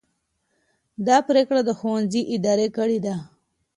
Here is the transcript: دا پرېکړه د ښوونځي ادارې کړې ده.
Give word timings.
دا 1.07 1.17
پرېکړه 1.29 1.61
د 1.65 1.69
ښوونځي 1.79 2.21
ادارې 2.35 2.67
کړې 2.77 2.97
ده. 3.05 3.15